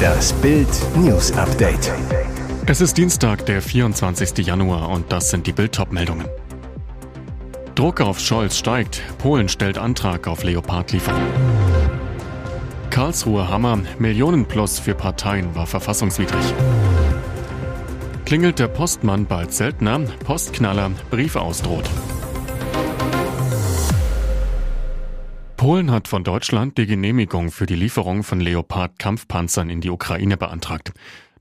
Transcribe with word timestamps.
Das 0.00 0.32
Bild 0.34 0.68
News 0.96 1.32
Update. 1.32 1.92
Es 2.66 2.80
ist 2.80 2.96
Dienstag, 2.96 3.46
der 3.46 3.62
24. 3.62 4.46
Januar 4.46 4.88
und 4.90 5.10
das 5.12 5.30
sind 5.30 5.46
die 5.46 5.52
Bild 5.52 5.78
meldungen 5.92 6.26
Druck 7.80 8.02
auf 8.02 8.20
Scholz 8.20 8.58
steigt. 8.58 9.00
Polen 9.16 9.48
stellt 9.48 9.78
Antrag 9.78 10.26
auf 10.26 10.44
Leopardlieferung. 10.44 11.22
Karlsruhe 12.90 13.48
Hammer. 13.48 13.78
Millionen 13.98 14.44
plus 14.44 14.78
für 14.78 14.94
Parteien 14.94 15.54
war 15.54 15.66
verfassungswidrig. 15.66 16.44
Klingelt 18.26 18.58
der 18.58 18.68
Postmann 18.68 19.24
bald 19.24 19.54
seltener. 19.54 20.00
Postknaller. 20.26 20.90
Brief 21.10 21.36
ausdroht. 21.36 21.88
Polen 25.60 25.90
hat 25.90 26.08
von 26.08 26.24
Deutschland 26.24 26.78
die 26.78 26.86
Genehmigung 26.86 27.50
für 27.50 27.66
die 27.66 27.74
Lieferung 27.74 28.22
von 28.22 28.40
Leopard-Kampfpanzern 28.40 29.68
in 29.68 29.82
die 29.82 29.90
Ukraine 29.90 30.38
beantragt. 30.38 30.90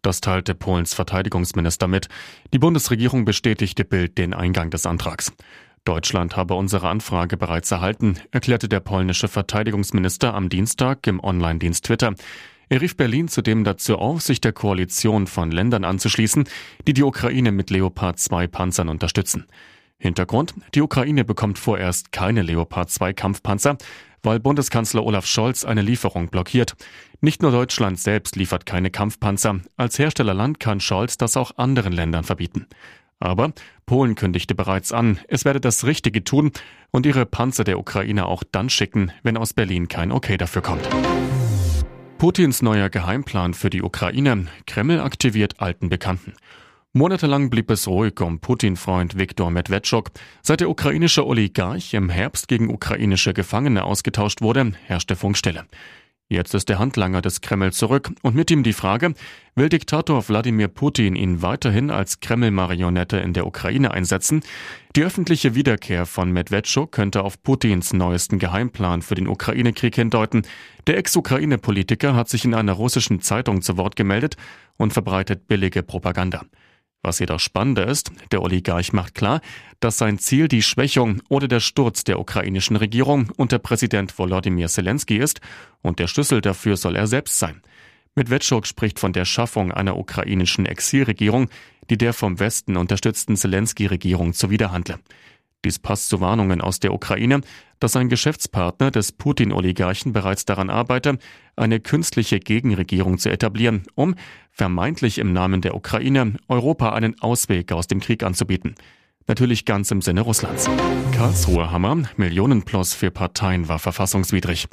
Das 0.02 0.20
teilte 0.20 0.56
Polens 0.56 0.94
Verteidigungsminister 0.94 1.88
mit. 1.88 2.10
Die 2.52 2.60
Bundesregierung 2.60 3.24
bestätigte 3.24 3.86
Bild 3.86 4.18
den 4.18 4.34
Eingang 4.34 4.72
des 4.72 4.86
Antrags. 4.86 5.32
Deutschland 5.86 6.36
habe 6.36 6.56
unsere 6.56 6.90
Anfrage 6.90 7.38
bereits 7.38 7.72
erhalten, 7.72 8.20
erklärte 8.32 8.68
der 8.68 8.82
polnische 8.82 9.30
Verteidigungsminister 9.30 10.34
am 10.34 10.50
Dienstag 10.50 11.08
im 11.08 11.24
Online-Dienst 11.24 11.86
Twitter. 11.86 12.14
Er 12.68 12.82
rief 12.82 12.98
Berlin 12.98 13.30
zudem 13.30 13.64
dazu 13.64 13.98
auf, 14.00 14.22
sich 14.22 14.42
der 14.42 14.52
Koalition 14.52 15.28
von 15.28 15.50
Ländern 15.50 15.86
anzuschließen, 15.86 16.44
die 16.86 16.92
die 16.92 17.04
Ukraine 17.04 17.54
mit 17.54 17.70
Leopard 17.70 18.20
2 18.20 18.48
Panzern 18.48 18.90
unterstützen. 18.90 19.46
Hintergrund, 20.02 20.54
die 20.76 20.82
Ukraine 20.82 21.26
bekommt 21.26 21.60
vorerst 21.60 22.14
keine 22.14 22.42
Leopard 22.42 22.90
2 22.90 23.12
Kampfpanzer, 23.12 23.78
weil 24.24 24.40
Bundeskanzler 24.40 25.06
Olaf 25.06 25.26
Scholz 25.26 25.66
eine 25.66 25.82
Lieferung 25.82 26.30
blockiert. 26.30 26.76
Nicht 27.22 27.42
nur 27.42 27.52
Deutschland 27.52 28.00
selbst 28.00 28.36
liefert 28.36 28.66
keine 28.66 28.90
Kampfpanzer. 28.90 29.60
Als 29.78 30.00
Herstellerland 30.00 30.60
kann 30.60 30.80
Scholz 30.80 31.18
das 31.18 31.38
auch 31.38 31.58
anderen 31.58 31.94
Ländern 31.94 32.24
verbieten. 32.24 32.68
Aber 33.20 33.52
Polen 33.86 34.16
kündigte 34.16 34.56
bereits 34.56 34.94
an, 34.94 35.20
es 35.28 35.44
werde 35.44 35.60
das 35.60 35.86
Richtige 35.86 36.24
tun 36.24 36.52
und 36.92 37.06
ihre 37.06 37.26
Panzer 37.26 37.64
der 37.64 37.78
Ukraine 37.78 38.26
auch 38.26 38.44
dann 38.50 38.70
schicken, 38.70 39.12
wenn 39.24 39.36
aus 39.36 39.54
Berlin 39.54 39.88
kein 39.90 40.12
Okay 40.12 40.38
dafür 40.38 40.62
kommt. 40.62 40.88
Putins 42.18 42.62
neuer 42.62 42.90
Geheimplan 42.90 43.54
für 43.54 43.70
die 43.70 43.82
Ukraine. 43.82 44.48
Kreml 44.68 45.00
aktiviert 45.00 45.60
alten 45.60 45.90
Bekannten. 45.90 46.34
Monatelang 46.94 47.52
blieb 47.52 47.70
es 47.70 47.88
ruhig 47.88 48.20
um 48.20 48.40
Putin-Freund 48.40 49.16
Viktor 49.16 49.52
Medvedchuk. 49.52 50.10
Seit 50.42 50.62
der 50.62 50.72
ukrainische 50.72 51.28
Oligarch 51.28 51.94
im 51.94 52.10
Herbst 52.10 52.48
gegen 52.48 52.74
ukrainische 52.74 53.32
Gefangene 53.32 53.84
ausgetauscht 53.84 54.42
wurde, 54.42 54.72
herrschte 54.88 55.16
Funkstille. 55.16 55.66
Jetzt 56.30 56.56
ist 56.56 56.68
der 56.68 56.80
Handlanger 56.80 57.22
des 57.22 57.42
Kreml 57.42 57.74
zurück 57.74 58.12
und 58.24 58.34
mit 58.34 58.50
ihm 58.50 58.64
die 58.64 58.74
Frage, 58.74 59.14
will 59.54 59.70
Diktator 59.70 60.28
Wladimir 60.28 60.68
Putin 60.68 61.16
ihn 61.16 61.44
weiterhin 61.44 61.92
als 61.92 62.22
Kreml-Marionette 62.22 63.18
in 63.18 63.34
der 63.34 63.46
Ukraine 63.46 63.92
einsetzen? 63.92 64.42
Die 64.96 65.04
öffentliche 65.04 65.54
Wiederkehr 65.54 66.08
von 66.08 66.32
Medvedchuk 66.32 66.92
könnte 66.92 67.22
auf 67.22 67.44
Putins 67.44 67.94
neuesten 67.94 68.40
Geheimplan 68.40 69.04
für 69.04 69.14
den 69.14 69.28
Ukraine-Krieg 69.28 69.94
hindeuten. 69.94 70.42
Der 70.88 70.98
Ex-Ukraine-Politiker 70.98 72.16
hat 72.16 72.30
sich 72.30 72.46
in 72.46 72.56
einer 72.56 72.74
russischen 72.74 73.22
Zeitung 73.22 73.62
zu 73.62 73.78
Wort 73.78 73.96
gemeldet 73.96 74.38
und 74.78 74.92
verbreitet 74.92 75.48
billige 75.48 75.84
Propaganda. 75.84 76.42
Was 77.02 77.20
jedoch 77.20 77.40
spannender 77.40 77.88
ist, 77.88 78.12
der 78.32 78.42
Oligarch 78.42 78.92
macht 78.92 79.16
klar, 79.16 79.40
dass 79.80 79.98
sein 79.98 80.20
Ziel 80.20 80.50
die 80.50 80.62
Schwächung 80.62 81.22
oder 81.30 81.48
der 81.48 81.62
Sturz 81.62 82.04
der 82.04 82.20
ukrainischen 82.20 82.76
Regierung 82.76 83.32
unter 83.38 83.58
Präsident 83.58 84.18
Volodymyr 84.18 84.68
Zelensky 84.68 85.18
ist 85.18 85.40
und 85.82 86.00
der 86.00 86.08
Schlüssel 86.08 86.42
dafür 86.42 86.76
soll 86.76 86.98
er 86.98 87.08
selbst 87.08 87.40
sein. 87.40 87.62
Medvedchuk 88.16 88.68
spricht 88.68 89.00
von 89.00 89.14
der 89.14 89.24
Schaffung 89.24 89.72
einer 89.72 89.96
ukrainischen 89.96 90.66
Exilregierung, 90.66 91.50
die 91.90 91.98
der 91.98 92.12
vom 92.12 92.40
Westen 92.40 92.76
unterstützten 92.76 93.38
Zelensky-Regierung 93.38 94.34
zuwiderhandle. 94.34 95.00
Dies 95.66 95.78
passt 95.78 96.08
zu 96.08 96.22
Warnungen 96.22 96.62
aus 96.62 96.80
der 96.80 96.94
Ukraine, 96.94 97.42
dass 97.82 97.98
ein 97.98 98.08
Geschäftspartner 98.08 98.92
des 98.92 99.12
Putin-Oligarchen 99.12 100.14
bereits 100.14 100.46
daran 100.46 100.70
arbeite, 100.70 101.18
eine 101.58 101.82
künstliche 101.82 102.40
Gegenregierung 102.40 103.18
zu 103.18 103.30
etablieren, 103.30 103.84
um, 103.96 104.16
vermeintlich 104.52 105.18
im 105.18 105.34
Namen 105.34 105.62
der 105.62 105.76
Ukraine, 105.76 106.36
Europa 106.48 106.94
einen 106.94 107.20
Ausweg 107.20 107.74
aus 107.74 107.88
dem 107.88 108.00
Krieg 108.00 108.24
anzubieten. 108.24 108.76
Natürlich 109.28 109.66
ganz 109.66 109.92
im 109.92 110.02
Sinne 110.02 110.22
Russlands. 110.22 110.70
Karlsruhe 111.12 111.70
Hammer, 111.72 112.04
Millionen 112.16 112.64
plus 112.64 112.94
für 112.94 113.12
Parteien 113.12 113.68
war 113.68 113.78
verfassungswidrig. 113.78 114.68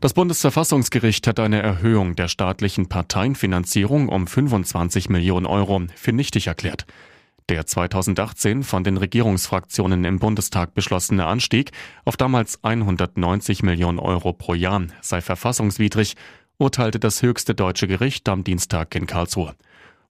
Das 0.00 0.14
Bundesverfassungsgericht 0.14 1.26
hat 1.26 1.38
eine 1.38 1.62
Erhöhung 1.62 2.16
der 2.16 2.28
staatlichen 2.28 2.88
Parteienfinanzierung 2.88 4.08
um 4.08 4.26
25 4.26 5.10
Millionen 5.10 5.46
Euro 5.46 5.82
für 5.94 6.12
nichtig 6.12 6.48
erklärt. 6.48 6.86
Der 7.48 7.66
2018 7.66 8.62
von 8.62 8.84
den 8.84 8.96
Regierungsfraktionen 8.96 10.04
im 10.04 10.18
Bundestag 10.18 10.74
beschlossene 10.74 11.26
Anstieg 11.26 11.72
auf 12.04 12.16
damals 12.16 12.62
190 12.62 13.62
Millionen 13.62 13.98
Euro 13.98 14.32
pro 14.32 14.54
Jahr 14.54 14.82
sei 15.00 15.20
verfassungswidrig, 15.20 16.14
urteilte 16.58 17.00
das 17.00 17.22
höchste 17.22 17.54
deutsche 17.54 17.88
Gericht 17.88 18.28
am 18.28 18.44
Dienstag 18.44 18.94
in 18.94 19.06
Karlsruhe. 19.06 19.54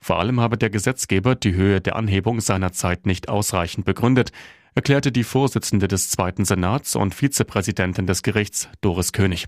Vor 0.00 0.18
allem 0.18 0.40
habe 0.40 0.58
der 0.58 0.70
Gesetzgeber 0.70 1.34
die 1.34 1.54
Höhe 1.54 1.80
der 1.80 1.96
Anhebung 1.96 2.40
seinerzeit 2.40 3.06
nicht 3.06 3.28
ausreichend 3.28 3.84
begründet, 3.84 4.32
erklärte 4.74 5.12
die 5.12 5.24
Vorsitzende 5.24 5.88
des 5.88 6.10
Zweiten 6.10 6.44
Senats 6.44 6.96
und 6.96 7.14
Vizepräsidentin 7.14 8.06
des 8.06 8.22
Gerichts, 8.22 8.68
Doris 8.80 9.12
König. 9.12 9.46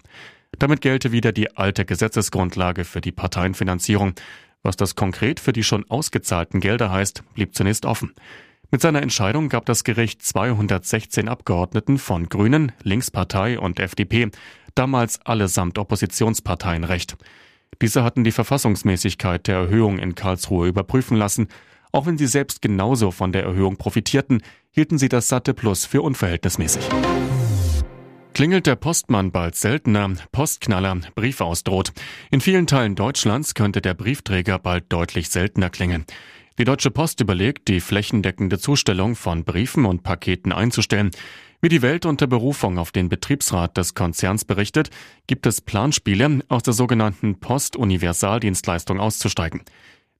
Damit 0.58 0.80
gelte 0.80 1.12
wieder 1.12 1.32
die 1.32 1.56
alte 1.56 1.84
Gesetzesgrundlage 1.84 2.84
für 2.84 3.00
die 3.00 3.12
Parteienfinanzierung. 3.12 4.14
Was 4.62 4.76
das 4.76 4.94
konkret 4.94 5.40
für 5.40 5.52
die 5.52 5.64
schon 5.64 5.88
ausgezahlten 5.90 6.60
Gelder 6.60 6.90
heißt, 6.90 7.22
blieb 7.34 7.54
zunächst 7.54 7.84
offen. 7.84 8.14
Mit 8.70 8.80
seiner 8.80 9.02
Entscheidung 9.02 9.48
gab 9.48 9.66
das 9.66 9.84
Gericht 9.84 10.22
216 10.24 11.28
Abgeordneten 11.28 11.98
von 11.98 12.28
Grünen, 12.28 12.72
Linkspartei 12.82 13.58
und 13.58 13.80
FDP, 13.80 14.30
damals 14.74 15.20
allesamt 15.26 15.78
Oppositionsparteien, 15.78 16.84
recht. 16.84 17.16
Diese 17.82 18.04
hatten 18.04 18.24
die 18.24 18.32
Verfassungsmäßigkeit 18.32 19.46
der 19.46 19.56
Erhöhung 19.56 19.98
in 19.98 20.14
Karlsruhe 20.14 20.68
überprüfen 20.68 21.16
lassen. 21.16 21.48
Auch 21.90 22.06
wenn 22.06 22.16
sie 22.16 22.26
selbst 22.26 22.62
genauso 22.62 23.10
von 23.10 23.32
der 23.32 23.42
Erhöhung 23.42 23.76
profitierten, 23.76 24.42
hielten 24.70 24.96
sie 24.98 25.08
das 25.08 25.28
satte 25.28 25.52
Plus 25.52 25.84
für 25.84 26.00
unverhältnismäßig. 26.00 26.88
Klingelt 28.34 28.66
der 28.66 28.76
Postmann 28.76 29.30
bald 29.30 29.56
seltener, 29.56 30.12
Postknaller, 30.32 31.00
Brief 31.14 31.42
ausdroht. 31.42 31.92
In 32.30 32.40
vielen 32.40 32.66
Teilen 32.66 32.94
Deutschlands 32.94 33.54
könnte 33.54 33.82
der 33.82 33.92
Briefträger 33.92 34.58
bald 34.58 34.90
deutlich 34.90 35.28
seltener 35.28 35.68
klingeln. 35.68 36.06
Die 36.58 36.64
Deutsche 36.64 36.90
Post 36.90 37.20
überlegt, 37.20 37.68
die 37.68 37.80
flächendeckende 37.80 38.58
Zustellung 38.58 39.16
von 39.16 39.44
Briefen 39.44 39.84
und 39.84 40.02
Paketen 40.02 40.50
einzustellen. 40.50 41.10
Wie 41.60 41.68
die 41.68 41.82
Welt 41.82 42.06
unter 42.06 42.26
Berufung 42.26 42.78
auf 42.78 42.90
den 42.90 43.10
Betriebsrat 43.10 43.76
des 43.76 43.94
Konzerns 43.94 44.46
berichtet, 44.46 44.88
gibt 45.26 45.46
es 45.46 45.60
Planspiele, 45.60 46.40
aus 46.48 46.62
der 46.62 46.72
sogenannten 46.72 47.38
Post-Universaldienstleistung 47.38 48.98
auszusteigen. 48.98 49.60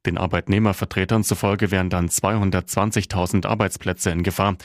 Den 0.05 0.19
Arbeitnehmervertretern 0.19 1.23
zufolge 1.23 1.71
wären 1.71 1.89
dann 1.89 2.09
220.000 2.09 3.47
Arbeitsplätze 3.47 4.11
in 4.11 4.23
Gefahr. 4.25 4.57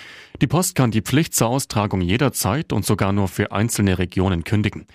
Die 0.42 0.48
Post 0.48 0.76
kann 0.76 0.90
die 0.90 1.02
Pflicht 1.02 1.36
zur 1.36 1.48
Austragung 1.48 2.02
jederzeit 2.02 2.74
und 2.74 2.86
sogar 2.86 3.14
nur 3.14 3.28
für 3.28 3.52
einzelne 3.52 4.00
Regionen 4.00 4.44
kündigen. 4.44 4.88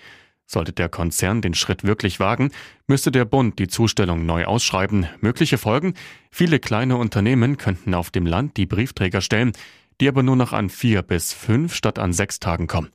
Sollte 0.45 0.73
der 0.73 0.89
Konzern 0.89 1.41
den 1.41 1.53
Schritt 1.53 1.83
wirklich 1.85 2.19
wagen, 2.19 2.51
müsste 2.87 3.11
der 3.11 3.23
Bund 3.23 3.57
die 3.57 3.69
Zustellung 3.69 4.25
neu 4.25 4.45
ausschreiben. 4.45 5.07
Mögliche 5.21 5.57
Folgen? 5.57 5.93
Viele 6.29 6.59
kleine 6.59 6.97
Unternehmen 6.97 7.57
könnten 7.57 7.93
auf 7.93 8.11
dem 8.11 8.25
Land 8.25 8.57
die 8.57 8.65
Briefträger 8.65 9.21
stellen, 9.21 9.53
die 10.01 10.09
aber 10.09 10.23
nur 10.23 10.35
noch 10.35 10.51
an 10.51 10.69
vier 10.69 11.01
bis 11.01 11.31
fünf 11.31 11.73
statt 11.73 11.97
an 11.97 12.11
sechs 12.11 12.39
Tagen 12.41 12.67
kommen. 12.67 12.89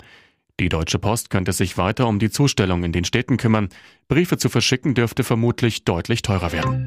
Die 0.61 0.69
Deutsche 0.69 0.99
Post 0.99 1.31
könnte 1.31 1.53
sich 1.53 1.79
weiter 1.79 2.09
um 2.09 2.19
die 2.19 2.31
Zustellung 2.31 2.83
in 2.83 2.93
den 2.93 3.05
Städten 3.05 3.37
kümmern. 3.37 3.69
Briefe 4.09 4.39
zu 4.39 4.49
verschicken 4.49 4.95
dürfte 4.95 5.25
vermutlich 5.25 5.85
deutlich 5.85 6.23
teurer 6.23 6.53
werden. 6.53 6.87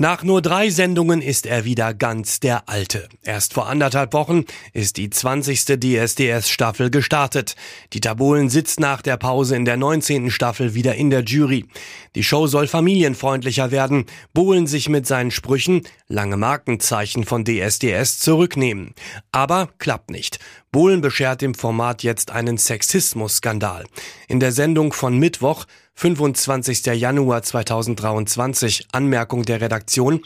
Nach 0.00 0.22
nur 0.22 0.42
drei 0.42 0.70
Sendungen 0.70 1.20
ist 1.20 1.44
er 1.44 1.64
wieder 1.64 1.92
ganz 1.92 2.38
der 2.38 2.68
Alte. 2.68 3.08
Erst 3.24 3.54
vor 3.54 3.68
anderthalb 3.68 4.12
Wochen 4.12 4.44
ist 4.72 4.96
die 4.96 5.10
20. 5.10 5.64
DSDS-Staffel 5.80 6.90
gestartet. 6.90 7.56
Dieter 7.92 8.14
Bohlen 8.14 8.48
sitzt 8.48 8.78
nach 8.78 9.02
der 9.02 9.16
Pause 9.16 9.56
in 9.56 9.64
der 9.64 9.76
19. 9.76 10.30
Staffel 10.30 10.74
wieder 10.74 10.94
in 10.94 11.10
der 11.10 11.24
Jury. 11.24 11.66
Die 12.14 12.22
Show 12.22 12.46
soll 12.46 12.68
familienfreundlicher 12.68 13.72
werden, 13.72 14.06
Bohlen 14.32 14.68
sich 14.68 14.88
mit 14.88 15.04
seinen 15.08 15.32
Sprüchen, 15.32 15.82
lange 16.06 16.36
Markenzeichen 16.36 17.24
von 17.24 17.44
DSDS, 17.44 18.20
zurücknehmen. 18.20 18.94
Aber 19.32 19.68
klappt 19.78 20.12
nicht. 20.12 20.38
Bohlen 20.70 21.00
beschert 21.00 21.42
dem 21.42 21.54
Format 21.54 22.04
jetzt 22.04 22.30
einen 22.30 22.56
Sexismus-Skandal. 22.56 23.84
In 24.28 24.38
der 24.38 24.52
Sendung 24.52 24.92
von 24.92 25.18
Mittwoch 25.18 25.64
25. 25.98 26.86
Januar 26.94 27.42
2023, 27.42 28.86
Anmerkung 28.92 29.42
der 29.42 29.60
Redaktion. 29.60 30.20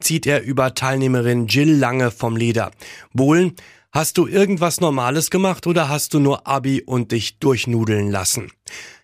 zieht 0.00 0.26
er 0.26 0.42
über 0.42 0.74
Teilnehmerin 0.74 1.46
Jill 1.46 1.76
Lange 1.76 2.10
vom 2.10 2.36
Leder. 2.36 2.72
Bohlen, 3.12 3.54
hast 3.92 4.18
du 4.18 4.26
irgendwas 4.26 4.80
Normales 4.80 5.30
gemacht 5.30 5.68
oder 5.68 5.88
hast 5.88 6.14
du 6.14 6.18
nur 6.18 6.48
Abi 6.48 6.82
und 6.82 7.12
dich 7.12 7.38
durchnudeln 7.38 8.10
lassen? 8.10 8.50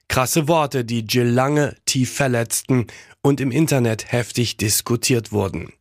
Krasse 0.09 0.49
Worte, 0.49 0.85
die 0.85 1.05
Jill 1.09 1.29
Lange 1.29 1.77
tief 1.87 2.13
verletzten 2.15 2.89
und 3.23 3.41
im 3.41 3.53
Internet 3.53 4.11
heftig 4.11 4.57
diskutiert 4.57 5.31
wurden. 5.31 5.73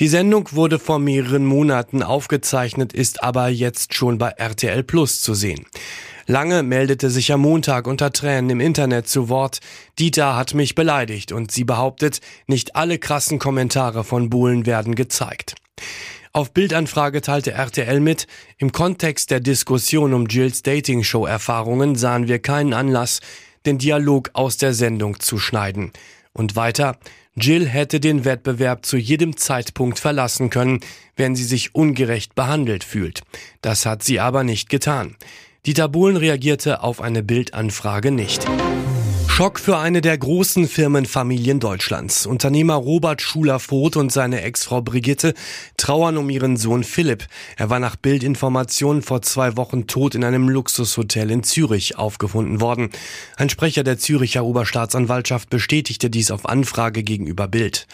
Die 0.00 0.08
Sendung 0.08 0.48
wurde 0.52 0.78
vor 0.78 0.98
mehreren 0.98 1.44
Monaten 1.44 2.02
aufgezeichnet, 2.02 2.94
ist 2.94 3.22
aber 3.22 3.48
jetzt 3.48 3.92
schon 3.92 4.16
bei 4.16 4.30
RTL 4.30 4.82
Plus 4.84 5.20
zu 5.20 5.34
sehen. 5.34 5.66
Lange 6.28 6.64
meldete 6.64 7.08
sich 7.08 7.32
am 7.32 7.42
Montag 7.42 7.86
unter 7.86 8.12
Tränen 8.12 8.50
im 8.50 8.60
Internet 8.60 9.06
zu 9.08 9.28
Wort. 9.28 9.60
Dieter 9.98 10.34
hat 10.34 10.54
mich 10.54 10.74
beleidigt 10.74 11.30
und 11.30 11.52
sie 11.52 11.62
behauptet, 11.62 12.20
nicht 12.48 12.74
alle 12.74 12.98
krassen 12.98 13.38
Kommentare 13.38 14.02
von 14.02 14.28
Bohlen 14.28 14.66
werden 14.66 14.96
gezeigt. 14.96 15.54
Auf 16.32 16.52
Bildanfrage 16.52 17.22
teilte 17.22 17.52
RTL 17.52 18.00
mit, 18.00 18.26
im 18.58 18.72
Kontext 18.72 19.30
der 19.30 19.38
Diskussion 19.38 20.12
um 20.12 20.26
Jills 20.26 20.62
Dating-Show-Erfahrungen 20.62 21.94
sahen 21.94 22.26
wir 22.26 22.40
keinen 22.40 22.74
Anlass, 22.74 23.20
den 23.64 23.78
Dialog 23.78 24.30
aus 24.32 24.56
der 24.56 24.74
Sendung 24.74 25.20
zu 25.20 25.38
schneiden. 25.38 25.92
Und 26.32 26.56
weiter, 26.56 26.98
Jill 27.36 27.66
hätte 27.66 28.00
den 28.00 28.24
Wettbewerb 28.24 28.84
zu 28.84 28.96
jedem 28.96 29.36
Zeitpunkt 29.36 29.98
verlassen 29.98 30.50
können, 30.50 30.80
wenn 31.16 31.36
sie 31.36 31.44
sich 31.44 31.74
ungerecht 31.74 32.34
behandelt 32.34 32.82
fühlt. 32.82 33.22
Das 33.62 33.86
hat 33.86 34.02
sie 34.02 34.20
aber 34.20 34.42
nicht 34.42 34.68
getan. 34.68 35.16
Dieter 35.66 35.88
Bohlen 35.88 36.16
reagierte 36.16 36.84
auf 36.84 37.00
eine 37.00 37.24
Bildanfrage 37.24 38.12
nicht. 38.12 38.46
Schock 39.36 39.60
für 39.60 39.76
eine 39.76 40.00
der 40.00 40.16
großen 40.16 40.66
Firmenfamilien 40.66 41.60
Deutschlands. 41.60 42.24
Unternehmer 42.24 42.72
Robert 42.76 43.20
Schuler-Voth 43.20 43.96
und 43.98 44.10
seine 44.10 44.40
Ex-Frau 44.40 44.80
Brigitte 44.80 45.34
trauern 45.76 46.16
um 46.16 46.30
ihren 46.30 46.56
Sohn 46.56 46.84
Philipp. 46.84 47.26
Er 47.58 47.68
war 47.68 47.78
nach 47.78 47.96
Bildinformationen 47.96 49.02
vor 49.02 49.20
zwei 49.20 49.58
Wochen 49.58 49.86
tot 49.86 50.14
in 50.14 50.24
einem 50.24 50.48
Luxushotel 50.48 51.30
in 51.30 51.42
Zürich 51.42 51.98
aufgefunden 51.98 52.62
worden. 52.62 52.88
Ein 53.36 53.50
Sprecher 53.50 53.84
der 53.84 53.98
Züricher 53.98 54.42
Oberstaatsanwaltschaft 54.42 55.50
bestätigte 55.50 56.08
dies 56.08 56.30
auf 56.30 56.48
Anfrage 56.48 57.02
gegenüber 57.02 57.46
Bild. 57.46 57.86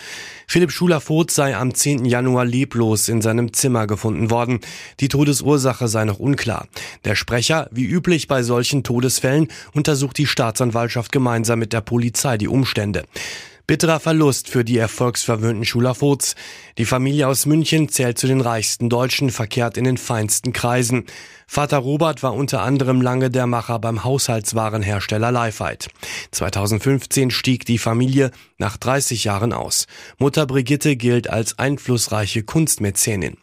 Philipp 0.47 0.71
Schuler-Voth 0.71 1.33
sei 1.33 1.57
am 1.57 1.75
10. 1.75 2.05
Januar 2.05 2.45
leblos 2.45 3.09
in 3.09 3.21
seinem 3.21 3.53
Zimmer 3.53 3.89
gefunden 3.89 4.31
worden. 4.31 4.61
Die 5.01 5.09
Todesursache 5.09 5.89
sei 5.89 6.05
noch 6.05 6.21
unklar. 6.21 6.69
Der 7.05 7.17
Sprecher, 7.17 7.69
wie 7.73 7.87
üblich 7.87 8.29
bei 8.29 8.45
solchen 8.45 8.85
Todesfällen, 8.85 9.49
untersucht 9.73 10.19
die 10.19 10.27
Staatsanwaltschaft 10.29 11.11
gemeinsam 11.11 11.32
gemeinsam 11.33 11.61
mit 11.61 11.73
der 11.73 11.81
Polizei 11.81 12.37
die 12.37 12.49
Umstände. 12.49 13.05
Bitterer 13.67 14.01
Verlust 14.01 14.51
für 14.51 14.65
die 14.65 14.77
erfolgsverwöhnten 14.77 15.65
Schuler 15.65 15.95
Voths. 15.95 16.35
Die 16.77 16.85
Familie 16.85 17.27
aus 17.27 17.47
München 17.47 17.89
zählt 17.89 18.19
zu 18.19 18.27
den 18.27 18.43
reichsten 18.43 18.91
Deutschen, 18.91 19.31
verkehrt 19.31 19.79
in 19.79 19.85
den 19.85 19.97
feinsten 19.97 20.53
Kreisen. 20.53 21.07
Vater 21.47 21.79
Robert 21.79 22.23
war 22.23 22.35
unter 22.35 22.61
anderem 22.61 23.01
lange 23.01 23.31
der 23.31 23.47
Macher 23.47 23.79
beim 23.79 24.05
Haushaltswarenhersteller 24.05 25.33
Lifeit. 25.33 25.89
2015 26.33 27.31
stieg 27.31 27.65
die 27.65 27.79
Familie 27.79 28.31
nach 28.59 28.77
30 28.77 29.25
Jahren 29.25 29.55
aus. 29.55 29.87
Mutter 30.19 30.45
Brigitte 30.45 30.97
gilt 30.97 31.31
als 31.31 31.59
einflussreiche 31.59 32.43
Kunstmäzenin. 32.43 33.39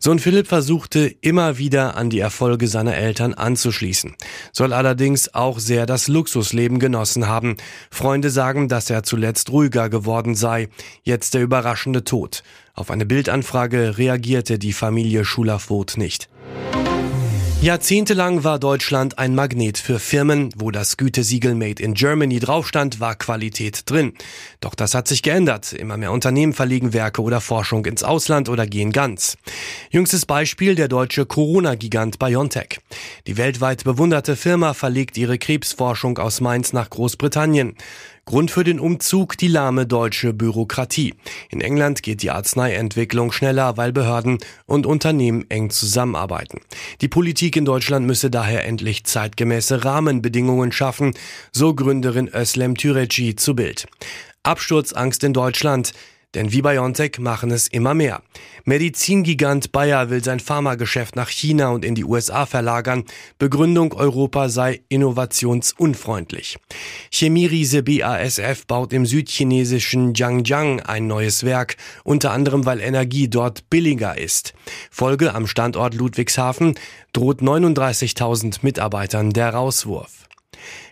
Sohn 0.00 0.18
Philipp 0.18 0.46
versuchte 0.46 1.14
immer 1.20 1.58
wieder 1.58 1.96
an 1.96 2.10
die 2.10 2.20
Erfolge 2.20 2.68
seiner 2.68 2.96
Eltern 2.96 3.34
anzuschließen, 3.34 4.14
soll 4.52 4.72
allerdings 4.72 5.34
auch 5.34 5.58
sehr 5.58 5.86
das 5.86 6.08
Luxusleben 6.08 6.78
genossen 6.78 7.26
haben. 7.26 7.56
Freunde 7.90 8.30
sagen, 8.30 8.68
dass 8.68 8.90
er 8.90 9.02
zuletzt 9.02 9.50
ruhiger 9.50 9.88
geworden 9.88 10.34
sei. 10.34 10.68
Jetzt 11.02 11.34
der 11.34 11.42
überraschende 11.42 12.04
Tod. 12.04 12.42
Auf 12.74 12.90
eine 12.90 13.06
Bildanfrage 13.06 13.98
reagierte 13.98 14.58
die 14.58 14.72
Familie 14.72 15.24
Schuler-Voth 15.24 15.96
nicht. 15.96 16.28
Jahrzehntelang 17.60 18.44
war 18.44 18.60
Deutschland 18.60 19.18
ein 19.18 19.34
Magnet 19.34 19.78
für 19.78 19.98
Firmen. 19.98 20.50
Wo 20.54 20.70
das 20.70 20.96
Gütesiegel 20.96 21.56
Made 21.56 21.82
in 21.82 21.94
Germany 21.94 22.38
draufstand, 22.38 23.00
war 23.00 23.16
Qualität 23.16 23.90
drin. 23.90 24.12
Doch 24.60 24.76
das 24.76 24.94
hat 24.94 25.08
sich 25.08 25.24
geändert. 25.24 25.72
Immer 25.72 25.96
mehr 25.96 26.12
Unternehmen 26.12 26.52
verlegen 26.52 26.92
Werke 26.92 27.20
oder 27.20 27.40
Forschung 27.40 27.84
ins 27.84 28.04
Ausland 28.04 28.48
oder 28.48 28.64
gehen 28.64 28.92
ganz. 28.92 29.38
Jüngstes 29.90 30.24
Beispiel 30.24 30.76
der 30.76 30.86
deutsche 30.86 31.26
Corona-Gigant 31.26 32.20
BioNTech. 32.20 32.78
Die 33.26 33.36
weltweit 33.36 33.82
bewunderte 33.82 34.36
Firma 34.36 34.72
verlegt 34.72 35.18
ihre 35.18 35.36
Krebsforschung 35.36 36.18
aus 36.18 36.40
Mainz 36.40 36.72
nach 36.72 36.88
Großbritannien. 36.88 37.74
Grund 38.28 38.50
für 38.50 38.62
den 38.62 38.78
Umzug 38.78 39.38
die 39.38 39.48
lahme 39.48 39.86
deutsche 39.86 40.34
Bürokratie. 40.34 41.14
In 41.48 41.62
England 41.62 42.02
geht 42.02 42.20
die 42.20 42.30
Arzneientwicklung 42.30 43.32
schneller, 43.32 43.78
weil 43.78 43.90
Behörden 43.90 44.36
und 44.66 44.84
Unternehmen 44.84 45.46
eng 45.48 45.70
zusammenarbeiten. 45.70 46.60
Die 47.00 47.08
Politik 47.08 47.56
in 47.56 47.64
Deutschland 47.64 48.06
müsse 48.06 48.28
daher 48.28 48.66
endlich 48.66 49.04
zeitgemäße 49.04 49.82
Rahmenbedingungen 49.82 50.72
schaffen, 50.72 51.14
so 51.52 51.74
Gründerin 51.74 52.28
Özlem 52.28 52.76
Türeci 52.76 53.34
zu 53.34 53.54
Bild. 53.54 53.86
Absturzangst 54.42 55.24
in 55.24 55.32
Deutschland. 55.32 55.94
Denn 56.34 56.52
wie 56.52 56.60
BioNTech 56.60 57.18
machen 57.20 57.50
es 57.50 57.68
immer 57.68 57.94
mehr. 57.94 58.22
Medizingigant 58.64 59.72
Bayer 59.72 60.10
will 60.10 60.22
sein 60.22 60.40
Pharmageschäft 60.40 61.16
nach 61.16 61.30
China 61.30 61.70
und 61.70 61.86
in 61.86 61.94
die 61.94 62.04
USA 62.04 62.44
verlagern. 62.44 63.04
Begründung 63.38 63.94
Europa 63.94 64.50
sei 64.50 64.82
innovationsunfreundlich. 64.90 66.58
Chemieriese 67.10 67.82
BASF 67.82 68.66
baut 68.66 68.92
im 68.92 69.06
südchinesischen 69.06 70.12
Jiangjiang 70.12 70.80
ein 70.80 71.06
neues 71.06 71.44
Werk, 71.44 71.76
unter 72.04 72.32
anderem 72.32 72.66
weil 72.66 72.80
Energie 72.80 73.28
dort 73.28 73.70
billiger 73.70 74.18
ist. 74.18 74.52
Folge 74.90 75.34
am 75.34 75.46
Standort 75.46 75.94
Ludwigshafen 75.94 76.74
droht 77.14 77.40
39.000 77.40 78.58
Mitarbeitern 78.60 79.30
der 79.30 79.54
Rauswurf. 79.54 80.28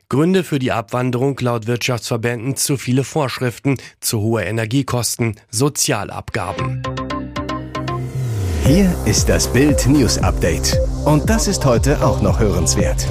Gründe 0.08 0.44
für 0.44 0.60
die 0.60 0.70
Abwanderung 0.70 1.36
laut 1.40 1.66
Wirtschaftsverbänden 1.66 2.54
zu 2.54 2.76
viele 2.76 3.02
Vorschriften, 3.02 3.76
zu 3.98 4.20
hohe 4.20 4.44
Energiekosten, 4.44 5.34
Sozialabgaben. 5.50 6.82
Hier 8.64 8.94
ist 9.04 9.28
das 9.28 9.52
Bild 9.52 9.84
News 9.88 10.18
Update. 10.18 10.78
Und 11.04 11.28
das 11.28 11.48
ist 11.48 11.64
heute 11.64 12.04
auch 12.04 12.22
noch 12.22 12.38
hörenswert. 12.38 13.04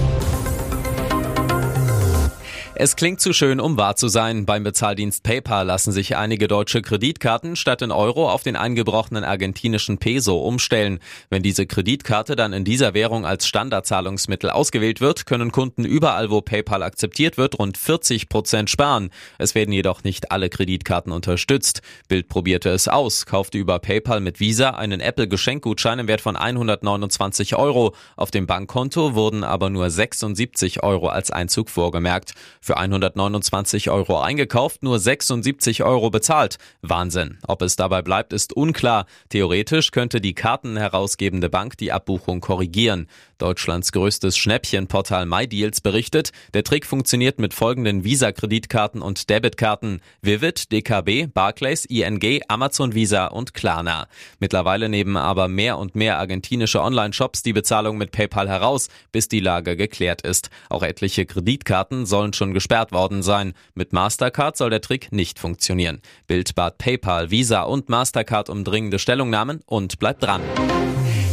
Es 2.85 2.95
klingt 2.95 3.19
zu 3.19 3.33
schön, 3.33 3.59
um 3.59 3.77
wahr 3.77 3.95
zu 3.95 4.09
sein. 4.09 4.45
Beim 4.45 4.63
Bezahldienst 4.63 5.23
PayPal 5.23 5.65
lassen 5.65 5.91
sich 5.91 6.17
einige 6.17 6.47
deutsche 6.47 6.83
Kreditkarten 6.83 7.55
statt 7.55 7.81
in 7.81 7.89
Euro 7.89 8.29
auf 8.29 8.43
den 8.43 8.55
eingebrochenen 8.55 9.23
argentinischen 9.23 9.97
Peso 9.97 10.37
umstellen. 10.37 10.99
Wenn 11.31 11.41
diese 11.41 11.65
Kreditkarte 11.65 12.35
dann 12.35 12.53
in 12.53 12.63
dieser 12.63 12.93
Währung 12.93 13.25
als 13.25 13.47
Standardzahlungsmittel 13.47 14.51
ausgewählt 14.51 15.01
wird, 15.01 15.25
können 15.25 15.51
Kunden 15.51 15.83
überall, 15.83 16.29
wo 16.29 16.41
PayPal 16.41 16.83
akzeptiert 16.83 17.39
wird, 17.39 17.57
rund 17.57 17.75
40 17.75 18.29
Prozent 18.29 18.69
sparen. 18.69 19.09
Es 19.39 19.55
werden 19.55 19.71
jedoch 19.71 20.03
nicht 20.03 20.31
alle 20.31 20.51
Kreditkarten 20.51 21.11
unterstützt. 21.11 21.81
Bild 22.07 22.29
probierte 22.29 22.69
es 22.69 22.87
aus, 22.87 23.25
kaufte 23.25 23.57
über 23.57 23.79
PayPal 23.79 24.19
mit 24.19 24.39
Visa 24.39 24.69
einen 24.69 24.99
Apple-Geschenkgutschein 24.99 25.97
im 25.97 26.07
Wert 26.07 26.21
von 26.21 26.35
129 26.35 27.55
Euro. 27.55 27.95
Auf 28.15 28.29
dem 28.29 28.45
Bankkonto 28.45 29.15
wurden 29.15 29.43
aber 29.43 29.71
nur 29.71 29.89
76 29.89 30.83
Euro 30.83 31.07
als 31.07 31.31
Einzug 31.31 31.71
vorgemerkt. 31.71 32.35
Für 32.61 32.74
129 32.75 33.89
Euro 33.89 34.19
eingekauft, 34.19 34.83
nur 34.83 34.99
76 34.99 35.83
Euro 35.83 36.09
bezahlt. 36.09 36.57
Wahnsinn. 36.81 37.39
Ob 37.47 37.61
es 37.61 37.75
dabei 37.75 38.01
bleibt, 38.01 38.33
ist 38.33 38.53
unklar. 38.53 39.05
Theoretisch 39.29 39.91
könnte 39.91 40.21
die 40.21 40.33
kartenherausgebende 40.33 41.49
Bank 41.49 41.77
die 41.77 41.91
Abbuchung 41.91 42.41
korrigieren. 42.41 43.07
Deutschlands 43.37 43.91
größtes 43.91 44.37
Schnäppchenportal 44.37 45.25
MyDeals 45.25 45.81
berichtet, 45.81 46.31
der 46.53 46.63
Trick 46.63 46.85
funktioniert 46.85 47.39
mit 47.39 47.53
folgenden 47.53 48.03
Visa-Kreditkarten 48.03 49.01
und 49.01 49.29
Debitkarten. 49.29 50.01
Vivid, 50.21 50.71
DKB, 50.71 51.27
Barclays, 51.33 51.85
ING, 51.85 52.41
Amazon 52.47 52.93
Visa 52.93 53.27
und 53.27 53.53
Klarna. 53.53 54.07
Mittlerweile 54.39 54.89
nehmen 54.89 55.17
aber 55.17 55.47
mehr 55.47 55.77
und 55.77 55.95
mehr 55.95 56.17
argentinische 56.17 56.81
Online-Shops 56.81 57.43
die 57.43 57.53
Bezahlung 57.53 57.97
mit 57.97 58.11
PayPal 58.11 58.47
heraus, 58.47 58.89
bis 59.11 59.27
die 59.27 59.39
Lage 59.39 59.75
geklärt 59.75 60.21
ist. 60.21 60.49
Auch 60.69 60.83
etliche 60.83 61.25
Kreditkarten 61.25 62.05
sollen 62.05 62.33
schon 62.33 62.53
gesperrt 62.53 62.91
worden 62.91 63.23
sein. 63.23 63.53
Mit 63.73 63.93
Mastercard 63.93 64.57
soll 64.57 64.69
der 64.69 64.81
Trick 64.81 65.11
nicht 65.11 65.39
funktionieren. 65.39 66.01
Bild 66.27 66.55
bat 66.55 66.77
PayPal, 66.77 67.31
Visa 67.31 67.63
und 67.63 67.89
Mastercard 67.89 68.49
um 68.49 68.63
dringende 68.63 68.99
Stellungnahmen 68.99 69.61
und 69.65 69.99
bleibt 69.99 70.23
dran. 70.23 70.41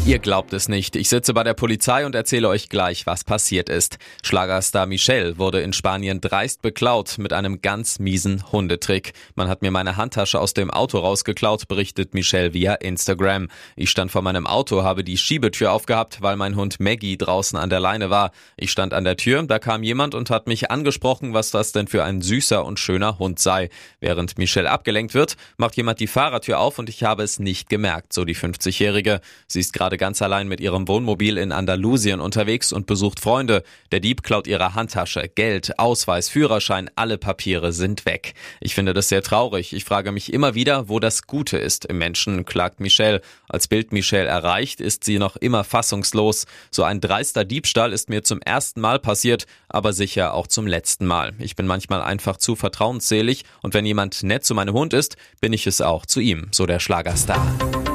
Ihr 0.05 0.19
glaubt 0.19 0.53
es 0.53 0.69
nicht. 0.69 0.97
Ich 0.97 1.09
sitze 1.09 1.33
bei 1.33 1.45
der 1.45 1.55
Polizei 1.55 2.05
und 2.05 2.17
erzähle 2.17 2.49
euch 2.49 2.69
gleich, 2.69 3.07
was 3.07 3.23
passiert 3.23 3.69
ist. 3.69 3.99
Schlagerstar 4.25 4.87
Michel 4.87 5.39
wurde 5.39 5.61
in 5.61 5.73
Spanien 5.73 6.21
dreist 6.21 6.61
beklaut 6.61 7.19
mit 7.19 7.33
einem 7.33 7.63
ganz 7.63 8.01
miesen 8.01 8.51
Hundetrick. 8.51 9.13
Man 9.37 9.47
hat 9.47 9.63
mir 9.63 9.71
meine 9.71 9.97
Handtasche 9.97 10.41
aus 10.41 10.55
dem 10.55 10.73
Auto 10.73 10.99
rausgeklaut, 10.99 11.69
berichtet 11.69 12.15
Michel 12.15 12.53
via 12.53 12.75
Instagram. 12.75 13.47
Ich 13.77 13.91
stand 13.91 14.11
vor 14.11 14.23
meinem 14.23 14.45
Auto, 14.45 14.83
habe 14.83 15.05
die 15.05 15.17
Schiebetür 15.17 15.71
aufgehabt, 15.71 16.21
weil 16.21 16.35
mein 16.35 16.57
Hund 16.57 16.81
Maggie 16.81 17.17
draußen 17.17 17.57
an 17.57 17.71
der 17.71 17.79
Leine 17.79 18.11
war. 18.11 18.33
Ich 18.57 18.73
stand 18.73 18.95
an 18.95 19.05
der 19.05 19.17
Tür, 19.17 19.45
da 19.45 19.61
kam 19.61 19.85
jemand 19.85 20.17
und 20.17 20.31
hat 20.31 20.49
mich 20.49 20.69
angesprochen, 20.69 21.33
was 21.33 21.53
das 21.53 21.71
denn 21.71 21.87
für 21.87 22.03
ein 22.03 22.23
süßer 22.23 22.65
und 22.65 22.81
schöner 22.81 23.21
Hund 23.21 23.39
sei. 23.39 23.71
Während 24.01 24.37
Michel 24.37 24.67
abgelenkt 24.67 25.15
wird, 25.15 25.37
macht 25.59 25.77
jemand 25.77 26.01
die 26.01 26.09
Fahrertür 26.09 26.59
auf 26.59 26.81
und 26.81 26.89
ich 26.89 27.05
habe 27.05 27.23
es 27.23 27.39
nicht 27.39 27.69
gemerkt, 27.69 28.13
so 28.13 28.25
die 28.25 28.35
50-Jährige. 28.35 29.21
Sie 29.47 29.61
ist 29.61 29.73
gerade 29.93 29.99
ganz 29.99 30.23
allein 30.23 30.49
mit 30.49 30.61
ihrem 30.61 30.89
Wohnmobil 30.89 31.37
in 31.37 31.53
Andalusien 31.53 32.21
unterwegs 32.21 32.73
und 32.73 32.87
besucht 32.87 33.21
Freunde. 33.21 33.63
Der 33.91 34.01
Dieb 34.01 34.23
klaut 34.23 34.47
ihre 34.47 34.75
Handtasche, 34.75 35.29
Geld, 35.29 35.79
Ausweis, 35.79 36.31
Führerschein, 36.31 36.91
alle 36.97 37.19
Papiere 37.19 37.73
sind 37.73 38.07
weg. 38.07 38.33
Ich 38.61 38.75
finde 38.75 38.95
das 38.95 39.11
sehr 39.11 39.23
traurig. 39.23 39.75
Ich 39.75 39.85
frage 39.85 40.11
mich 40.11 40.33
immer 40.33 40.55
wieder, 40.55 40.89
wo 40.89 40.99
das 40.99 41.27
Gute 41.27 41.59
ist 41.59 41.85
im 41.85 41.99
Menschen, 41.99 42.47
klagt 42.47 42.81
Michelle. 42.81 43.21
Als 43.51 43.69
Bild 43.69 43.93
Michelle 43.93 44.29
erreicht, 44.29 44.81
ist 44.81 45.05
sie 45.05 45.19
noch 45.19 45.37
immer 45.37 45.63
fassungslos. 45.63 46.47
So 46.71 46.85
ein 46.85 47.01
dreister 47.01 47.45
Diebstahl 47.45 47.93
ist 47.93 48.09
mir 48.09 48.23
zum 48.23 48.41
ersten 48.41 48.81
Mal 48.81 48.99
passiert, 48.99 49.47
aber 49.69 49.93
sicher 49.93 50.33
auch 50.33 50.47
zum 50.47 50.67
letzten 50.67 51.05
Mal. 51.05 51.35
Ich 51.39 51.55
bin 51.55 51.67
manchmal 51.67 52.01
einfach 52.01 52.39
zu 52.39 52.57
vertrauensselig 52.57 53.45
und 53.61 53.75
wenn 53.75 53.85
jemand 53.85 54.23
nett 54.23 54.45
zu 54.45 54.55
meinem 54.55 54.75
Hund 54.75 54.95
ist, 54.95 55.17
bin 55.41 55.53
ich 55.53 55.67
es 55.67 55.83
auch 55.83 56.07
zu 56.07 56.21
ihm, 56.21 56.49
so 56.51 56.65
der 56.65 56.81
Schlagerstar. 56.81 57.92